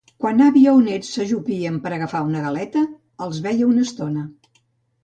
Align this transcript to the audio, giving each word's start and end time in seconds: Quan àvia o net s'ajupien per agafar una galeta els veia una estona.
Quan 0.23 0.39
àvia 0.45 0.71
o 0.77 0.79
net 0.85 1.05
s'ajupien 1.09 1.77
per 1.85 1.91
agafar 1.99 2.23
una 2.31 2.43
galeta 2.47 2.85
els 3.29 3.45
veia 3.49 3.71
una 3.71 3.87
estona. 3.91 4.27